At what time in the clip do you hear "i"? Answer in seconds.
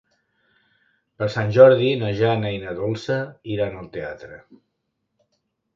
2.57-2.65